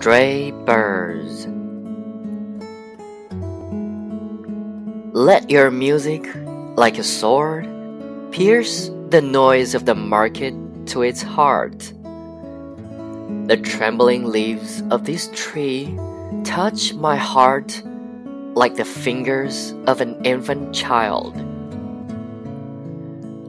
[0.00, 1.46] Stray birds.
[5.12, 6.26] Let your music,
[6.76, 7.68] like a sword,
[8.32, 10.54] pierce the noise of the market
[10.86, 11.92] to its heart.
[13.44, 15.94] The trembling leaves of this tree
[16.44, 17.82] touch my heart
[18.54, 21.34] like the fingers of an infant child.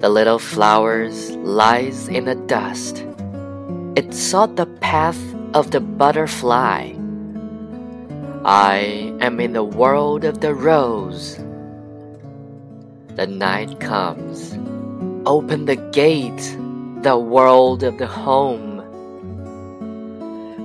[0.00, 3.04] The little flowers lies in the dust.
[3.96, 5.18] It sought the path
[5.52, 6.94] of the butterfly.
[8.44, 11.36] I am in the world of the rose.
[13.16, 14.54] The night comes.
[15.26, 16.56] Open the gate,
[17.02, 18.78] the world of the home.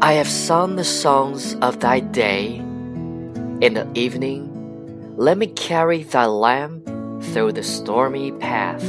[0.00, 2.56] I have sung the songs of thy day.
[3.60, 4.48] In the evening,
[5.18, 6.86] let me carry thy lamp
[7.34, 8.82] through the stormy path.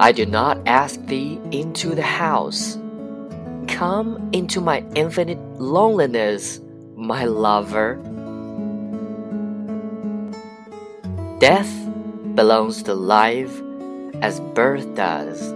[0.00, 2.78] I do not ask thee into the house.
[3.68, 6.58] Come into my infinite loneliness,
[6.96, 7.96] my lover.
[11.38, 11.68] Death
[12.34, 13.52] belongs to life
[14.22, 15.50] as birth does.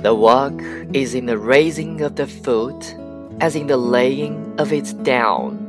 [0.00, 0.58] The walk
[0.94, 2.96] is in the raising of the foot
[3.42, 5.60] as in the laying of its down.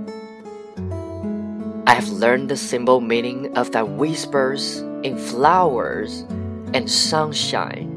[1.85, 6.23] I have learned the simple meaning of thy whispers in flowers
[6.73, 7.89] and sunshine.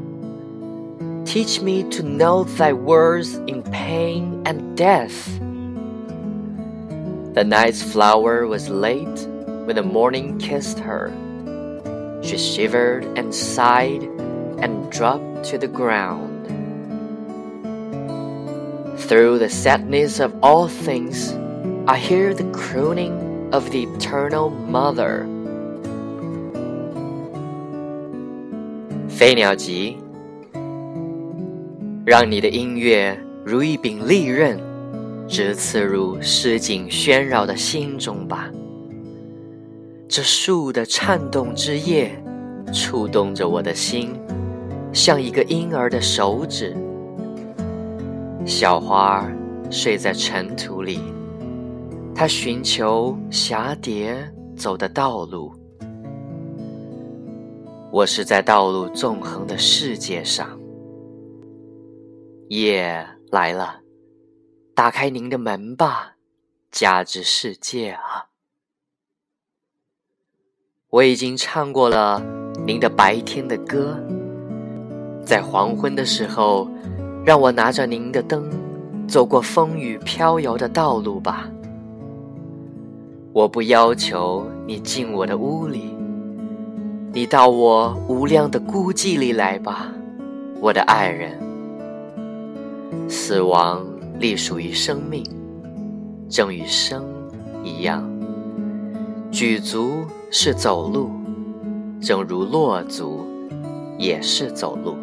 [1.24, 5.38] Teach me to know thy words in pain and death.
[7.34, 9.26] The night's flower was late
[9.66, 11.12] when the morning kissed her.
[12.22, 14.02] She shivered and sighed
[14.62, 16.46] and dropped to the ground.
[18.98, 21.32] Through the sadness of all things,
[21.86, 25.28] I hear the crooning of the eternal mother.
[29.16, 29.96] 飞鸟集，
[32.04, 34.60] 让你的音乐如一柄利刃，
[35.26, 38.50] 直刺入市井喧扰的心中吧。
[40.06, 42.22] 这树的颤动之夜，
[42.74, 44.12] 触动着我的心，
[44.92, 46.76] 像一个婴儿的手指。
[48.44, 49.34] 小花儿
[49.70, 51.00] 睡在尘土里，
[52.14, 54.14] 它寻求蛱蝶
[54.54, 55.50] 走的道路。
[57.96, 60.60] 我是在道路纵横的世界上，
[62.50, 63.80] 夜来了，
[64.74, 66.16] 打开您的门吧，
[66.70, 68.26] 加之世界啊！
[70.90, 72.22] 我已经唱过了
[72.66, 73.98] 您的白天的歌，
[75.24, 76.68] 在黄昏的时候，
[77.24, 78.50] 让我拿着您的灯，
[79.08, 81.50] 走过风雨飘摇的道路吧。
[83.32, 85.95] 我不要求你进我的屋里。
[87.16, 89.90] 你到我无量的孤寂里来吧，
[90.60, 91.32] 我的爱人。
[93.08, 93.82] 死亡
[94.18, 95.24] 隶属于生命，
[96.28, 97.02] 正与生
[97.64, 98.06] 一样。
[99.30, 101.10] 举足是走路，
[102.02, 103.24] 正如落足
[103.96, 104.94] 也是走路。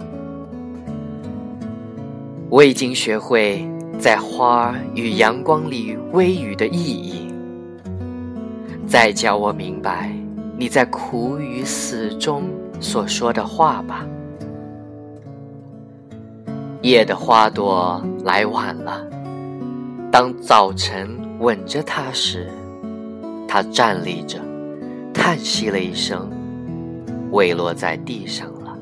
[2.47, 7.33] 我已经学会在花与阳光里微雨的意义，
[8.85, 10.15] 再教我明白。
[10.63, 12.43] 你在苦与死中
[12.79, 14.07] 所说的话吧。
[16.81, 19.05] 夜的花朵来晚了，
[20.09, 22.49] 当早晨吻着它时，
[23.45, 24.39] 它站立着，
[25.13, 26.31] 叹息了一声，
[27.31, 28.77] 未落在地上了。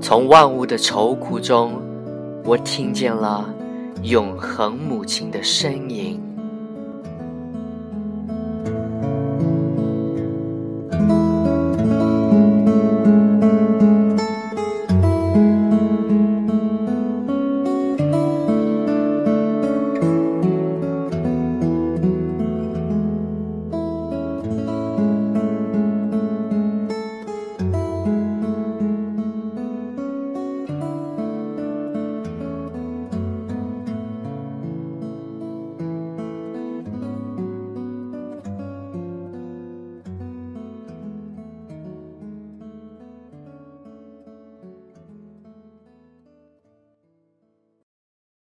[0.00, 1.80] 从万物的愁苦中，
[2.44, 3.48] 我听见了
[4.02, 6.20] 永恒母亲的呻吟。